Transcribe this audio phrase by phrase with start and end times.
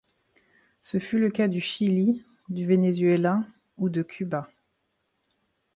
[0.81, 3.45] Ce fut le cas du Chili, du Venezuela
[3.77, 4.49] ou de Cuba.